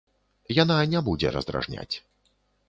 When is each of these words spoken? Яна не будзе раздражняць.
Яна 0.61 0.77
не 0.93 0.99
будзе 1.09 1.33
раздражняць. 1.37 1.95